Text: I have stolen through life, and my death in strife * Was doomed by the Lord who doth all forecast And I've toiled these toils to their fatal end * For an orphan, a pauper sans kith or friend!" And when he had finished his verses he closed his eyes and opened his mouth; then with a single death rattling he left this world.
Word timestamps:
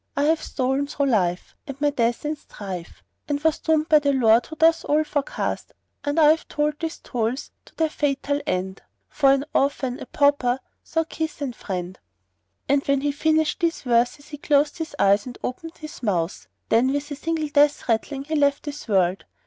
I 0.17 0.23
have 0.23 0.41
stolen 0.41 0.87
through 0.87 1.05
life, 1.11 1.55
and 1.67 1.79
my 1.79 1.91
death 1.91 2.25
in 2.25 2.35
strife 2.35 3.03
* 3.25 3.29
Was 3.43 3.59
doomed 3.59 3.87
by 3.87 3.99
the 3.99 4.11
Lord 4.13 4.47
who 4.47 4.55
doth 4.55 4.83
all 4.85 5.03
forecast 5.03 5.75
And 6.03 6.19
I've 6.19 6.47
toiled 6.47 6.79
these 6.79 6.97
toils 6.97 7.51
to 7.65 7.75
their 7.75 7.87
fatal 7.89 8.41
end 8.47 8.81
* 8.95 9.09
For 9.09 9.31
an 9.31 9.45
orphan, 9.53 9.99
a 9.99 10.07
pauper 10.07 10.59
sans 10.81 11.05
kith 11.07 11.39
or 11.43 11.51
friend!" 11.53 11.99
And 12.67 12.81
when 12.87 13.01
he 13.01 13.11
had 13.11 13.19
finished 13.19 13.61
his 13.61 13.83
verses 13.83 14.29
he 14.29 14.39
closed 14.39 14.79
his 14.79 14.95
eyes 14.97 15.27
and 15.27 15.37
opened 15.43 15.77
his 15.77 16.01
mouth; 16.01 16.47
then 16.69 16.91
with 16.91 17.11
a 17.11 17.15
single 17.15 17.49
death 17.49 17.87
rattling 17.87 18.23
he 18.23 18.33
left 18.35 18.63
this 18.63 18.87
world. 18.87 19.25